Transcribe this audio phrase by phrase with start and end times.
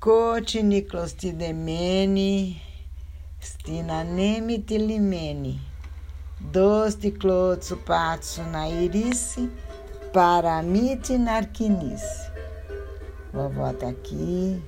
[0.00, 2.56] Cotiniclostidemene,
[3.40, 5.60] stinanemi tilimene,
[6.38, 9.50] dos ticlotsu patsu nairice,
[10.12, 12.30] paramite narquinice.
[13.32, 14.62] Vovó tá aqui,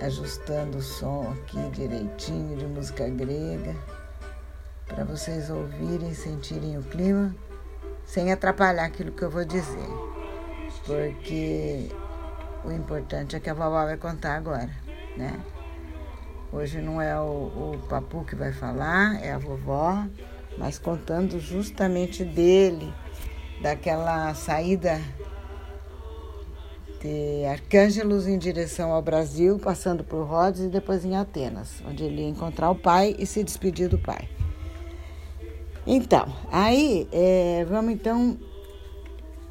[0.00, 3.76] ajustando o som aqui direitinho de música grega,
[4.86, 7.36] para vocês ouvirem sentirem o clima,
[8.06, 9.90] sem atrapalhar aquilo que eu vou dizer.
[10.86, 11.90] Porque
[12.66, 14.70] o importante é que a vovó vai contar agora,
[15.16, 15.40] né?
[16.52, 20.04] Hoje não é o, o papu que vai falar, é a vovó,
[20.58, 22.92] mas contando justamente dele,
[23.62, 25.00] daquela saída
[27.00, 32.22] de Arcângelos em direção ao Brasil, passando por Rhodes e depois em Atenas, onde ele
[32.22, 34.28] ia encontrar o pai e se despedir do pai.
[35.86, 38.36] Então, aí é, vamos então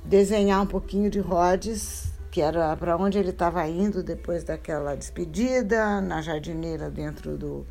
[0.04, 6.02] desenhar um pouquinho de Rhodes que era para onde ele estava indo depois daquela despedida,
[6.02, 7.65] na jardineira dentro do,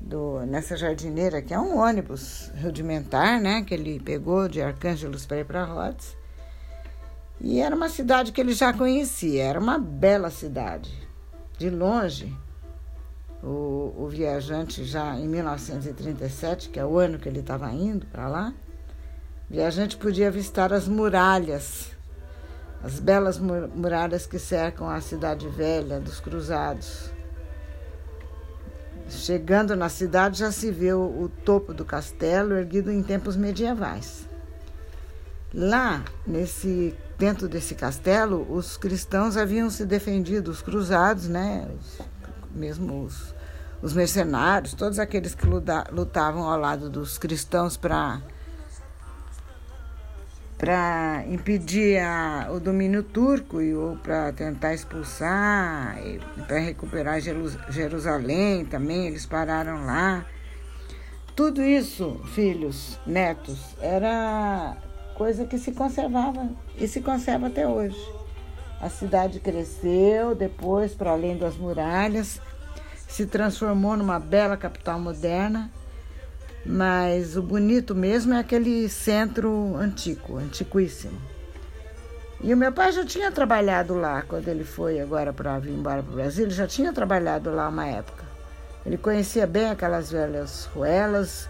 [0.00, 5.38] do nessa jardineira que é um ônibus rudimentar, né, que ele pegou de Arcângelos para
[5.38, 6.16] ir para Rhodes.
[7.40, 10.96] E era uma cidade que ele já conhecia, era uma bela cidade.
[11.58, 12.32] De longe,
[13.42, 18.28] o, o viajante já em 1937, que é o ano que ele estava indo para
[18.28, 18.54] lá,
[19.50, 21.95] viajante podia avistar as muralhas
[22.86, 27.10] as belas muralhas que cercam a cidade velha dos cruzados.
[29.08, 34.28] Chegando na cidade já se vê o, topo do castelo erguido em tempos medievais.
[35.52, 41.68] Lá, nesse dentro desse castelo, os cristãos haviam se defendido, os cruzados, né?
[41.76, 42.06] Os,
[42.54, 43.34] mesmo os,
[43.82, 45.46] os mercenários, todos aqueles que
[45.90, 48.22] lutavam ao lado dos cristãos para
[50.58, 55.98] para impedir a, o domínio turco e ou para tentar expulsar,
[56.46, 60.24] para recuperar Jerusalém também, eles pararam lá.
[61.34, 64.76] Tudo isso, filhos, netos, era
[65.14, 66.48] coisa que se conservava
[66.78, 68.00] e se conserva até hoje.
[68.80, 72.40] A cidade cresceu depois para além das muralhas,
[73.06, 75.70] se transformou numa bela capital moderna
[76.66, 81.18] mas o bonito mesmo é aquele centro antigo, antiquíssimo.
[82.42, 86.02] E o meu pai já tinha trabalhado lá quando ele foi agora para vir embora
[86.02, 88.24] para o Brasil, ele já tinha trabalhado lá uma época.
[88.84, 91.48] Ele conhecia bem aquelas velhas ruelas,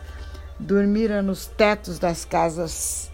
[0.58, 3.10] dormira nos tetos das casas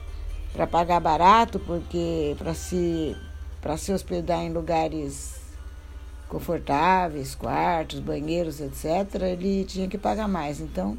[0.53, 3.17] para pagar barato, porque para se
[3.61, 5.41] para se hospedar em lugares
[6.29, 10.61] confortáveis, quartos, banheiros, etc., ele tinha que pagar mais.
[10.61, 10.99] Então,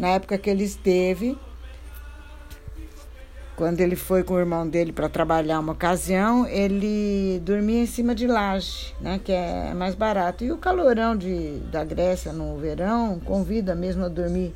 [0.00, 1.38] na época que ele esteve,
[3.54, 8.14] quando ele foi com o irmão dele para trabalhar uma ocasião, ele dormia em cima
[8.14, 10.42] de laje, né, que é mais barato.
[10.42, 14.54] E o calorão de, da Grécia no verão convida mesmo a dormir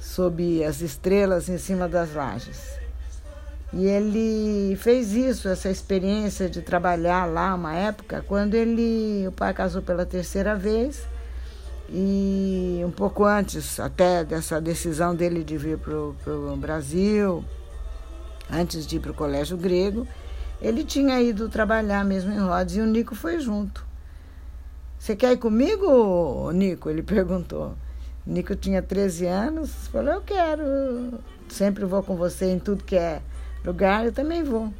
[0.00, 2.80] sob as estrelas em cima das lajes.
[3.72, 9.54] E ele fez isso, essa experiência de trabalhar lá uma época, quando ele, o pai
[9.54, 11.06] casou pela terceira vez
[11.88, 17.44] e um pouco antes até dessa decisão dele de vir para o Brasil,
[18.50, 20.06] antes de ir para o colégio grego,
[20.60, 23.84] ele tinha ido trabalhar mesmo em Rhodes e o Nico foi junto.
[24.98, 26.90] Você quer ir comigo, Nico?
[26.90, 27.74] Ele perguntou.
[28.26, 30.64] Nico tinha 13 anos, falou, eu quero,
[31.48, 33.22] sempre vou com você em tudo que é
[33.64, 34.72] lugar, eu também vou.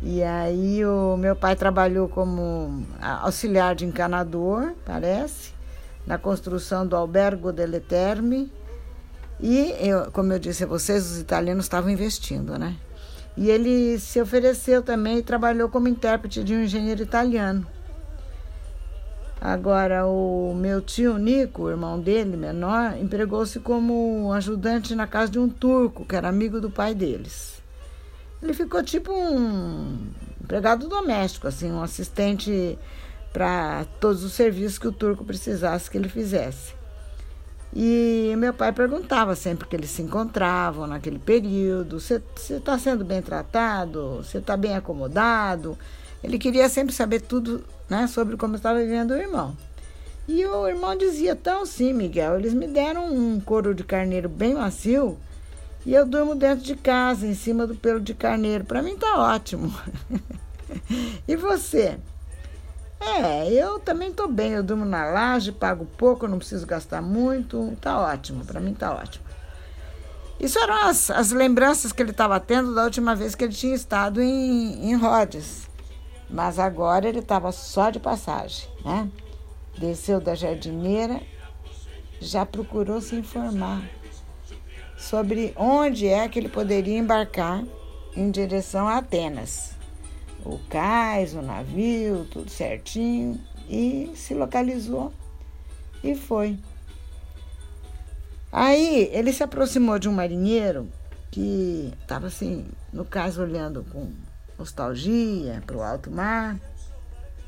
[0.00, 5.52] E aí o meu pai trabalhou como auxiliar de encanador, parece,
[6.08, 8.50] na construção do Albergo delle Terme.
[9.38, 12.74] E, eu, como eu disse a vocês, os italianos estavam investindo, né?
[13.36, 17.64] E ele se ofereceu também e trabalhou como intérprete de um engenheiro italiano.
[19.38, 25.38] Agora, o meu tio Nico, o irmão dele, menor, empregou-se como ajudante na casa de
[25.38, 27.62] um turco, que era amigo do pai deles.
[28.42, 30.08] Ele ficou tipo um
[30.42, 32.78] empregado doméstico, assim, um assistente
[33.32, 36.78] para todos os serviços que o turco precisasse que ele fizesse.
[37.74, 43.20] E meu pai perguntava sempre que eles se encontravam naquele período: você está sendo bem
[43.20, 44.16] tratado?
[44.16, 45.78] Você está bem acomodado?
[46.22, 49.56] Ele queria sempre saber tudo né, sobre como estava vivendo o irmão.
[50.26, 54.54] E o irmão dizia: Então, sim, Miguel, eles me deram um couro de carneiro bem
[54.54, 55.18] macio
[55.86, 58.64] e eu durmo dentro de casa, em cima do pelo de carneiro.
[58.64, 59.72] Para mim tá ótimo.
[61.26, 61.98] e você?
[63.00, 64.52] É, eu também estou bem.
[64.52, 67.76] Eu durmo na laje, pago pouco, não preciso gastar muito.
[67.80, 69.24] Tá ótimo, para mim tá ótimo.
[70.38, 73.74] Isso eram as, as lembranças que ele estava tendo da última vez que ele tinha
[73.74, 75.68] estado em, em Rhodes.
[76.30, 79.08] Mas agora ele estava só de passagem, né?
[79.76, 81.20] Desceu da jardineira,
[82.20, 83.82] já procurou se informar
[84.96, 87.64] sobre onde é que ele poderia embarcar
[88.14, 89.77] em direção a Atenas.
[90.44, 93.38] O cais, o navio, tudo certinho,
[93.68, 95.12] e se localizou
[96.02, 96.58] e foi.
[98.50, 100.88] Aí ele se aproximou de um marinheiro
[101.30, 104.10] que estava assim, no caso, olhando com
[104.58, 106.58] nostalgia para o alto mar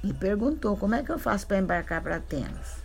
[0.04, 2.80] e perguntou como é que eu faço para embarcar para Atenas.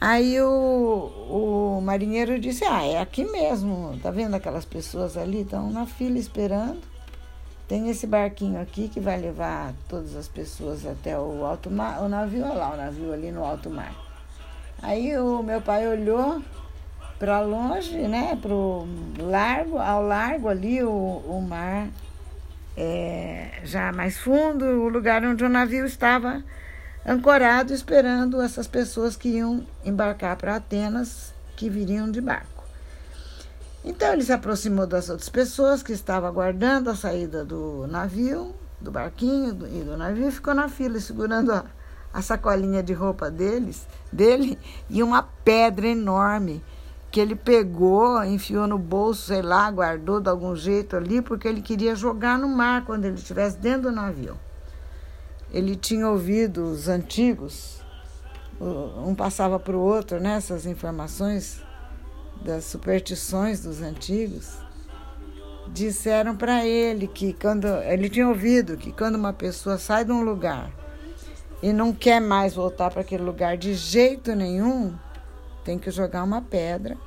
[0.00, 5.70] Aí o, o marinheiro disse, ah, é aqui mesmo, tá vendo aquelas pessoas ali, estão
[5.70, 6.91] na fila esperando.
[7.68, 12.08] Tem esse barquinho aqui que vai levar todas as pessoas até o alto mar, o
[12.08, 13.94] navio, olha lá, o navio ali no alto mar.
[14.82, 16.42] Aí o meu pai olhou
[17.18, 18.86] para longe, né, para o
[19.18, 21.88] largo, ao largo ali o, o mar
[22.76, 26.42] é, já mais fundo, o lugar onde o navio estava
[27.06, 32.51] ancorado esperando essas pessoas que iam embarcar para Atenas, que viriam de barco.
[33.84, 38.90] Então ele se aproximou das outras pessoas que estavam aguardando a saída do navio, do
[38.90, 41.64] barquinho e do navio, e ficou na fila segurando a,
[42.12, 44.56] a sacolinha de roupa deles, dele
[44.88, 46.62] e uma pedra enorme
[47.10, 51.60] que ele pegou, enfiou no bolso, sei lá, guardou de algum jeito ali, porque ele
[51.60, 54.36] queria jogar no mar quando ele estivesse dentro do navio.
[55.52, 57.82] Ele tinha ouvido os antigos,
[58.58, 60.38] um passava para o outro né,
[60.70, 61.60] informações
[62.42, 64.58] das superstições dos antigos.
[65.68, 70.22] Disseram para ele que quando ele tinha ouvido que quando uma pessoa sai de um
[70.22, 70.70] lugar
[71.62, 74.94] e não quer mais voltar para aquele lugar de jeito nenhum,
[75.64, 76.98] tem que jogar uma pedra.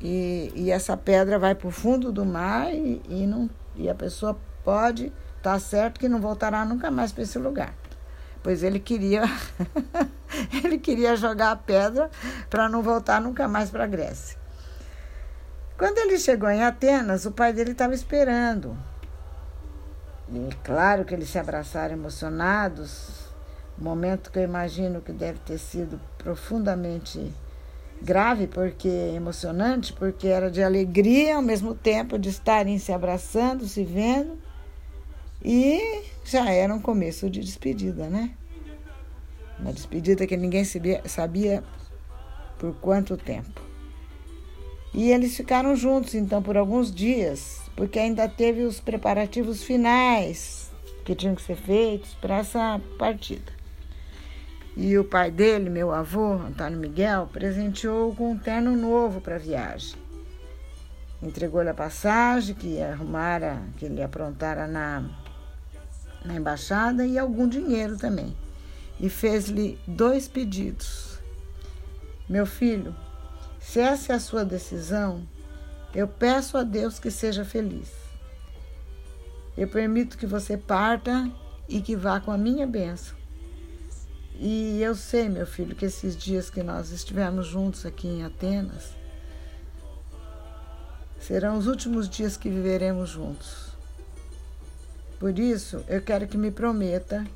[0.00, 3.94] E, e essa pedra vai para o fundo do mar e, e, não, e a
[3.94, 7.74] pessoa pode Tá certo que não voltará nunca mais para esse lugar.
[8.42, 9.22] Pois ele queria
[10.64, 12.10] ele queria jogar a pedra
[12.48, 14.38] para não voltar nunca mais para a Grécia.
[15.76, 18.76] Quando ele chegou em Atenas, o pai dele estava esperando.
[20.32, 23.30] E claro que eles se abraçaram emocionados,
[23.78, 27.32] momento que eu imagino que deve ter sido profundamente
[28.02, 33.84] grave, porque emocionante, porque era de alegria ao mesmo tempo de estarem se abraçando, se
[33.84, 34.38] vendo.
[35.42, 38.34] E já era um começo de despedida, né?
[39.60, 40.64] Uma despedida que ninguém
[41.04, 41.62] sabia
[42.58, 43.60] por quanto tempo.
[44.92, 50.70] E eles ficaram juntos então por alguns dias, porque ainda teve os preparativos finais
[51.04, 53.52] que tinham que ser feitos para essa partida.
[54.76, 59.38] E o pai dele, meu avô, Antônio Miguel, presenteou com um terno novo para a
[59.38, 59.96] viagem.
[61.22, 65.04] Entregou-lhe a passagem que arrumara, que ele aprontara na
[66.24, 68.36] na embaixada e algum dinheiro também.
[69.00, 71.18] E fez-lhe dois pedidos.
[72.28, 72.94] Meu filho,
[73.58, 75.26] se essa é a sua decisão,
[75.94, 77.90] eu peço a Deus que seja feliz.
[79.56, 81.30] Eu permito que você parta
[81.68, 83.16] e que vá com a minha bênção.
[84.34, 88.94] E eu sei, meu filho, que esses dias que nós estivemos juntos aqui em Atenas
[91.20, 93.68] serão os últimos dias que viveremos juntos.
[95.18, 97.26] Por isso, eu quero que me prometa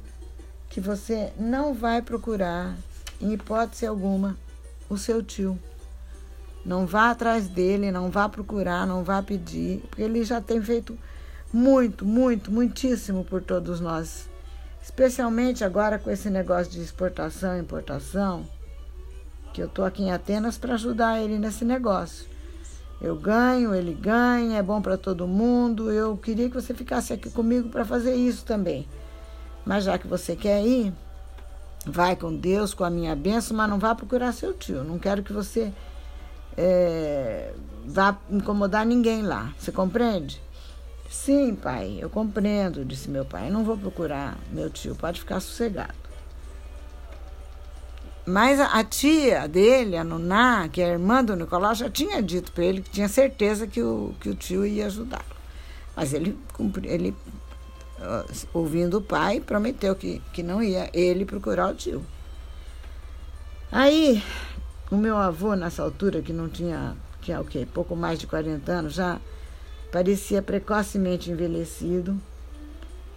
[0.75, 2.75] que você não vai procurar,
[3.21, 4.37] em hipótese alguma,
[4.91, 5.57] o seu tio.
[6.67, 10.99] Não vá atrás dele, não vá procurar, não vá pedir, porque ele já tem feito
[11.53, 14.29] muito, muito, muitíssimo por todos nós.
[14.83, 18.45] Especialmente agora com esse negócio de exportação e importação,
[19.53, 22.27] que eu estou aqui em Atenas para ajudar ele nesse negócio.
[23.01, 25.93] Eu ganho, ele ganha, é bom para todo mundo.
[25.93, 28.89] Eu queria que você ficasse aqui comigo para fazer isso também.
[29.65, 30.93] Mas já que você quer ir,
[31.87, 34.85] vai com Deus, com a minha bênção, mas não vá procurar seu tio.
[34.85, 35.73] Não quero que você
[36.57, 37.53] é,
[37.87, 39.53] vá incomodar ninguém lá.
[39.59, 40.43] Você compreende?
[41.09, 43.51] Sim, pai, eu compreendo, disse meu pai.
[43.51, 46.05] Não vou procurar meu tio, pode ficar sossegado.
[48.27, 52.53] Mas a, tia dele, a Nuná, que é a irmã do Nicolau, já tinha dito
[52.53, 55.25] para ele que tinha certeza que o, que o tio ia ajudá-lo.
[55.95, 56.37] Mas ele,
[56.85, 57.15] ele,
[58.53, 62.05] ouvindo o pai, prometeu que, que não ia ele procurar o tio.
[63.71, 64.23] Aí,
[64.91, 67.67] o meu avô, nessa altura, que não tinha, tinha o quê?
[67.73, 69.21] Pouco mais de 40 anos, já
[69.91, 72.21] parecia precocemente envelhecido,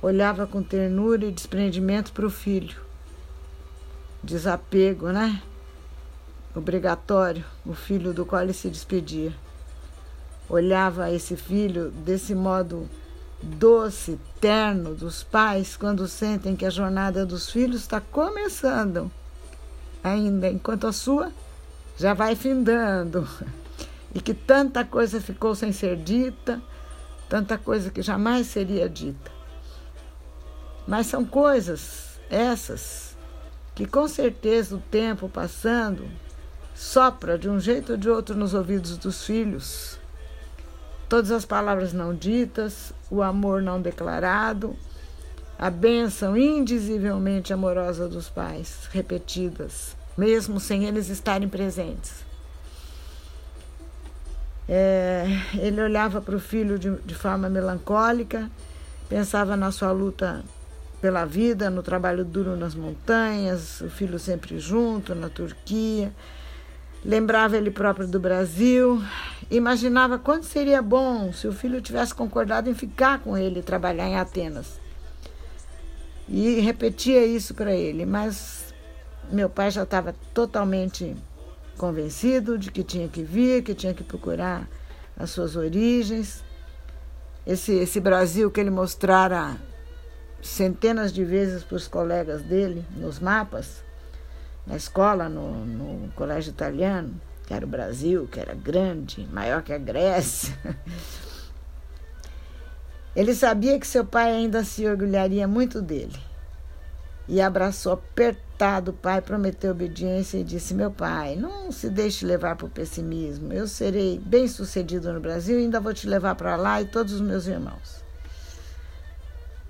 [0.02, 2.88] olhava com ternura e desprendimento para o filho
[4.28, 5.42] desapego, né?
[6.56, 9.34] Obrigatório, o filho do qual ele se despedia.
[10.50, 12.90] Olhava esse filho desse modo
[13.42, 19.12] doce, terno dos pais quando sentem que a jornada dos filhos está começando,
[20.04, 21.32] ainda enquanto a sua
[21.98, 23.28] já vai findando,
[24.14, 26.62] e que tanta coisa ficou sem ser dita,
[27.28, 29.32] tanta coisa que jamais seria dita.
[30.88, 33.16] Mas são coisas essas
[33.76, 36.10] que com certeza o tempo passando
[36.74, 39.97] sopra de um jeito ou de outro nos ouvidos dos filhos.
[41.10, 44.76] Todas as palavras não ditas, o amor não declarado,
[45.58, 52.26] a bênção indizivelmente amorosa dos pais, repetidas, mesmo sem eles estarem presentes.
[54.70, 55.26] É,
[55.58, 58.52] ele olhava para o filho de, de forma melancólica,
[59.08, 60.44] pensava na sua luta
[61.02, 66.12] pela vida, no trabalho duro nas montanhas, o filho sempre junto, na Turquia.
[67.08, 69.02] Lembrava ele próprio do Brasil,
[69.50, 74.10] imaginava quanto seria bom se o filho tivesse concordado em ficar com ele e trabalhar
[74.10, 74.78] em Atenas.
[76.28, 78.74] E repetia isso para ele, mas
[79.32, 81.16] meu pai já estava totalmente
[81.78, 84.68] convencido de que tinha que vir, que tinha que procurar
[85.16, 86.44] as suas origens.
[87.46, 89.56] Esse, esse Brasil que ele mostrara
[90.42, 93.82] centenas de vezes para os colegas dele nos mapas,
[94.68, 99.72] na escola, no, no colégio italiano, que era o Brasil, que era grande, maior que
[99.72, 100.54] a Grécia.
[103.16, 106.20] Ele sabia que seu pai ainda se orgulharia muito dele.
[107.28, 112.56] E abraçou apertado o pai, prometeu obediência e disse: Meu pai, não se deixe levar
[112.56, 113.52] por pessimismo.
[113.52, 117.14] Eu serei bem sucedido no Brasil e ainda vou te levar para lá e todos
[117.14, 118.04] os meus irmãos.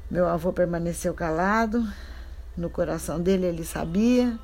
[0.10, 1.88] Meu avô permaneceu calado.
[2.56, 4.38] No coração dele, ele sabia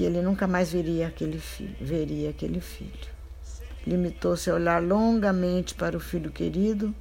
[0.00, 1.76] que ele nunca mais veria aquele filho.
[1.78, 3.10] Veria aquele filho.
[3.86, 6.94] Limitou-se a olhar longamente para o filho querido,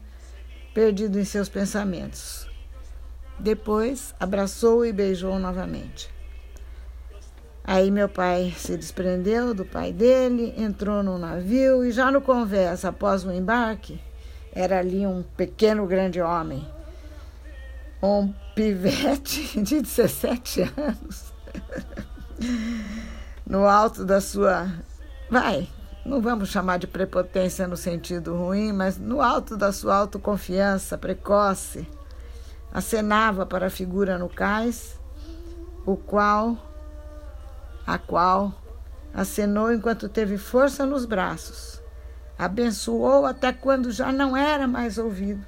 [0.74, 2.46] perdido em seus pensamentos.
[3.40, 6.14] Depois, abraçou e beijou novamente.
[7.64, 12.90] Aí meu pai se desprendeu do pai dele, entrou no navio e já no conversa,
[12.90, 13.98] após o embarque,
[14.52, 16.68] era ali um pequeno grande homem
[18.04, 21.34] um pivete de 17 anos
[23.46, 24.68] no alto da sua.
[25.30, 25.68] Vai,
[26.06, 31.88] não vamos chamar de prepotência no sentido ruim, mas no alto da sua autoconfiança precoce,
[32.74, 35.00] acenava para a figura no cais,
[35.86, 36.58] o qual,
[37.86, 38.54] a qual
[39.14, 41.82] acenou enquanto teve força nos braços,
[42.38, 45.46] abençoou até quando já não era mais ouvido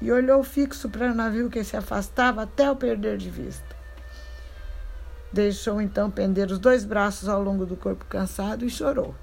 [0.00, 3.67] e olhou fixo para o navio que se afastava até o perder de vista.
[5.32, 9.14] Deixou então pender os dois braços ao longo do corpo cansado e chorou.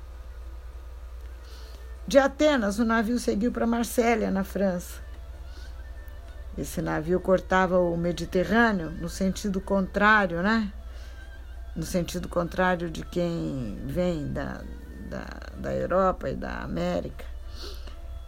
[2.07, 5.01] De Atenas, o navio seguiu para Marsella, na França.
[6.55, 10.71] Esse navio cortava o Mediterrâneo no sentido contrário, né?
[11.75, 14.61] No sentido contrário de quem vem da,
[15.09, 15.25] da,
[15.57, 17.25] da Europa e da América.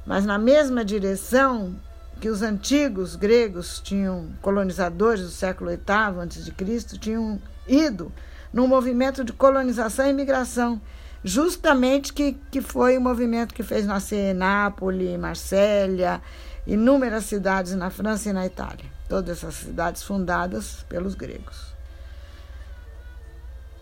[0.06, 1.80] Mas na mesma direção
[2.20, 8.12] que os antigos gregos tinham, colonizadores do século VIII a.C., tinham ido
[8.52, 10.82] num movimento de colonização e imigração,
[11.24, 16.22] justamente que, que foi o movimento que fez nascer Nápoles, Marsella,
[16.66, 18.86] inúmeras cidades na França e na Itália.
[19.10, 21.76] Todas essas cidades fundadas pelos gregos.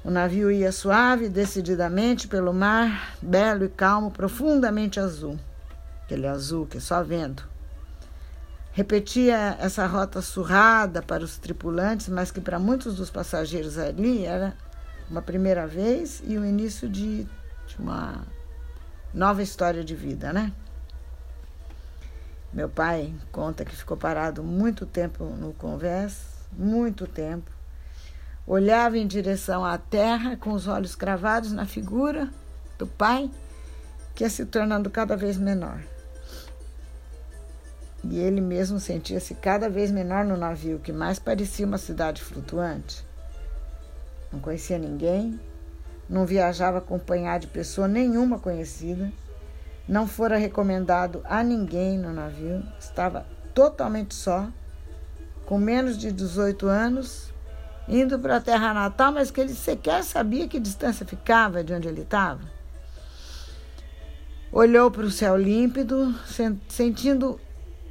[0.04, 5.40] O navio ia suave, decididamente pelo mar, belo e calmo, profundamente azul.
[6.04, 7.55] Aquele azul que só vento
[8.76, 14.54] repetia essa rota surrada para os tripulantes, mas que para muitos dos passageiros ali era
[15.10, 18.28] uma primeira vez e o início de, de uma
[19.14, 20.52] nova história de vida, né?
[22.52, 26.20] Meu pai conta que ficou parado muito tempo no convés,
[26.52, 27.50] muito tempo.
[28.46, 32.30] Olhava em direção à terra com os olhos cravados na figura
[32.78, 33.32] do pai,
[34.14, 35.95] que ia se tornando cada vez menor
[38.10, 43.06] e ele mesmo sentia-se cada vez menor no navio, que mais parecia uma cidade flutuante.
[44.32, 45.40] Não conhecia ninguém,
[46.10, 49.12] não viajava acompanhado de pessoa nenhuma conhecida,
[49.88, 54.48] não fora recomendado a ninguém no navio, estava totalmente só,
[55.46, 57.34] com menos de 18 anos,
[57.88, 61.88] indo para a terra natal, mas que ele sequer sabia que distância ficava de onde
[61.88, 62.42] ele estava.
[64.52, 66.16] Olhou para o céu límpido,
[66.68, 67.40] sentindo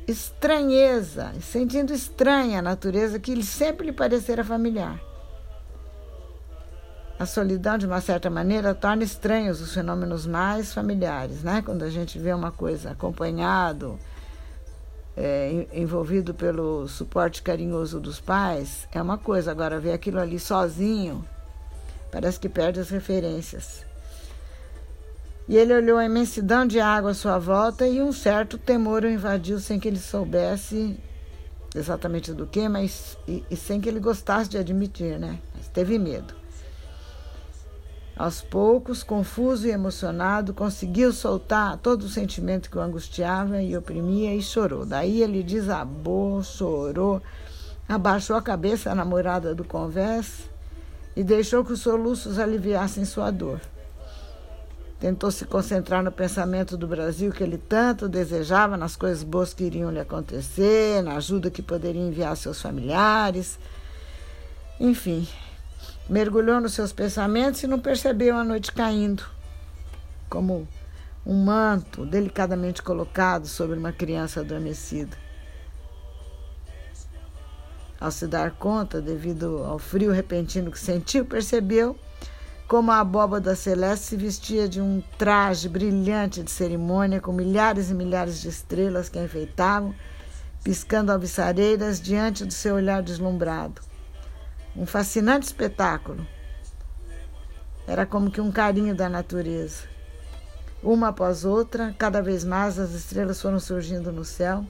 [0.06, 5.00] estranheza, sentindo estranha a natureza que sempre lhe parecera familiar.
[7.18, 11.62] A solidão, de uma certa maneira, torna estranhos os fenômenos mais familiares, né?
[11.64, 13.98] Quando a gente vê uma coisa acompanhado,
[15.16, 19.52] é, envolvido pelo suporte carinhoso dos pais, é uma coisa.
[19.52, 21.24] Agora, ver aquilo ali sozinho,
[22.10, 23.86] parece que perde as referências.
[25.46, 29.10] E ele olhou a imensidão de água à sua volta e um certo temor o
[29.10, 30.98] invadiu sem que ele soubesse
[31.74, 35.38] exatamente do que, mas e, e sem que ele gostasse de admitir, né?
[35.54, 36.34] Mas teve medo.
[38.16, 44.34] Aos poucos, confuso e emocionado, conseguiu soltar todo o sentimento que o angustiava e oprimia
[44.34, 44.86] e chorou.
[44.86, 47.20] Daí ele desabou, chorou,
[47.88, 50.48] abaixou a cabeça à namorada do convés
[51.16, 53.60] e deixou que os soluços aliviassem sua dor.
[55.04, 59.64] Tentou se concentrar no pensamento do Brasil que ele tanto desejava, nas coisas boas que
[59.64, 63.58] iriam lhe acontecer, na ajuda que poderia enviar a seus familiares.
[64.80, 65.28] Enfim,
[66.08, 69.26] mergulhou nos seus pensamentos e não percebeu a noite caindo,
[70.30, 70.66] como
[71.26, 75.18] um manto delicadamente colocado sobre uma criança adormecida.
[78.00, 81.94] Ao se dar conta, devido ao frio repentino que sentiu, percebeu
[82.68, 87.94] como a abóbada celeste se vestia de um traje brilhante de cerimônia, com milhares e
[87.94, 89.94] milhares de estrelas que a enfeitavam,
[90.62, 93.80] piscando alviçareiras diante do seu olhar deslumbrado
[94.76, 96.26] um fascinante espetáculo.
[97.86, 99.84] Era como que um carinho da natureza.
[100.82, 104.66] Uma após outra, cada vez mais as estrelas foram surgindo no céu.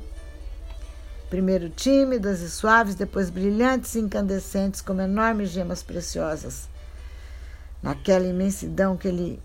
[1.30, 6.68] Primeiro tímidas e suaves, depois brilhantes e incandescentes como enormes gemas preciosas.
[7.84, 9.42] Naquela imensidão que ele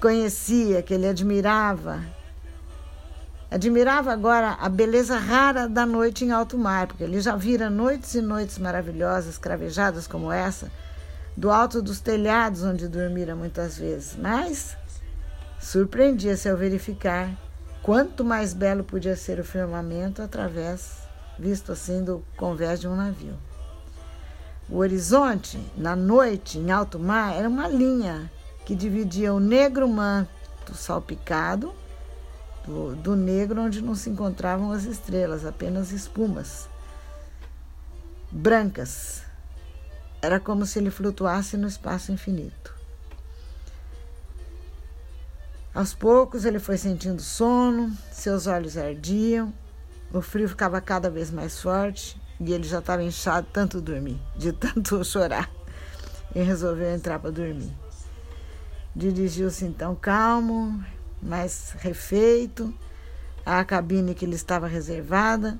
[0.00, 2.02] conhecia, que ele admirava,
[3.48, 8.14] Admirava agora a beleza rara da noite em alto mar, porque ele já vira noites
[8.14, 10.72] e noites maravilhosas, cravejadas como essa,
[11.36, 14.16] do alto dos telhados onde dormira muitas vezes.
[14.18, 14.74] Mas
[15.60, 17.30] surpreendia-se ao verificar
[17.82, 20.96] quanto mais belo podia ser o firmamento através,
[21.38, 23.36] visto assim, do convés de um navio.
[24.72, 28.32] O horizonte, na noite, em alto mar, era uma linha
[28.64, 31.74] que dividia o negro manto salpicado
[32.64, 36.70] do, do negro, onde não se encontravam as estrelas, apenas espumas
[38.30, 39.24] brancas.
[40.22, 42.74] Era como se ele flutuasse no espaço infinito.
[45.74, 49.52] Aos poucos ele foi sentindo sono, seus olhos ardiam,
[50.10, 54.52] o frio ficava cada vez mais forte e ele já estava inchado tanto dormir, de
[54.52, 55.50] tanto chorar,
[56.34, 57.72] e resolveu entrar para dormir.
[58.94, 60.84] Dirigiu-se então calmo,
[61.22, 62.74] mais refeito,
[63.44, 65.58] à cabine que lhe estava reservada.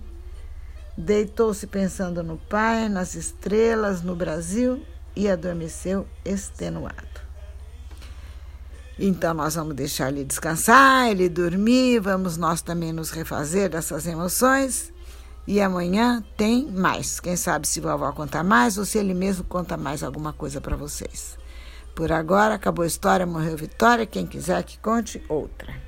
[0.96, 4.84] Deitou-se pensando no pai, nas estrelas, no Brasil
[5.16, 7.12] e adormeceu extenuado.
[8.98, 14.92] Então nós vamos deixar ele descansar, ele dormir, vamos nós também nos refazer dessas emoções.
[15.46, 17.18] E amanhã tem mais.
[17.18, 20.76] Quem sabe se vovó contar mais ou se ele mesmo conta mais alguma coisa para
[20.76, 21.36] vocês.
[21.94, 24.06] Por agora, acabou a história, morreu Vitória.
[24.06, 25.81] Quem quiser que conte outra.